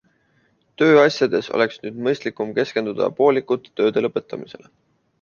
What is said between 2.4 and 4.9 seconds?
keskenduda poolikute tööde lõpetamisele.